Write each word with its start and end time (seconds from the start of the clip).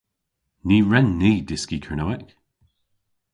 Ny 0.67 0.77
wren 0.83 1.09
ni 1.19 1.33
dyski 1.47 1.77
Kernewek. 1.85 2.29